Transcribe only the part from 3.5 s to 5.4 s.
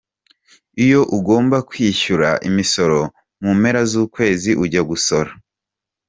mpera z’ukwezi ,ujya gusora.